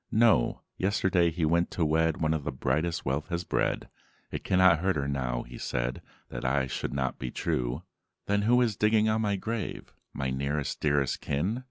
[0.11, 3.87] "No: yesterday he went to wed One of the brightest wealth has bred.
[4.31, 7.83] 'It cannot hurt her now,' he said, 'That I should not be true.'"
[8.25, 11.59] "Then who is digging on my grave, My nearest dearest kin?"